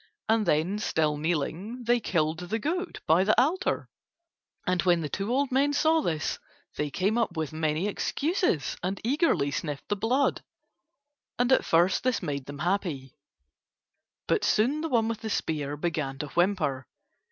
And 0.27 0.47
then 0.47 0.79
still 0.79 1.15
kneeling 1.15 1.83
they 1.83 1.99
killed 1.99 2.39
the 2.39 2.57
goat 2.57 3.01
by 3.05 3.23
the 3.23 3.39
altar, 3.39 3.87
and 4.65 4.81
when 4.81 5.01
the 5.01 5.09
two 5.09 5.31
old 5.31 5.51
men 5.51 5.73
saw 5.73 6.01
this 6.01 6.39
they 6.75 6.89
came 6.89 7.19
up 7.19 7.37
with 7.37 7.53
many 7.53 7.85
excuses 7.87 8.75
and 8.81 8.99
eagerly 9.03 9.51
sniffed 9.51 9.87
the 9.89 9.95
blood. 9.95 10.43
And 11.37 11.51
at 11.51 11.63
first 11.65 12.03
this 12.03 12.23
made 12.23 12.47
them 12.47 12.57
happy. 12.57 13.13
But 14.25 14.43
soon 14.43 14.81
the 14.81 14.89
one 14.89 15.07
with 15.07 15.21
the 15.21 15.29
spear 15.29 15.77
began 15.77 16.17
to 16.17 16.29
whimper. 16.29 16.87